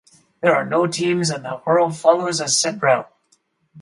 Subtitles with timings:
[0.41, 3.07] There are no teams and the hurl follows a set route.